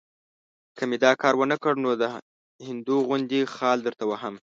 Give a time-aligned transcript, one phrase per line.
[0.77, 2.03] که مې دا کار ونه کړ، نو د
[2.67, 4.35] هندو غوندې خال درته وهم.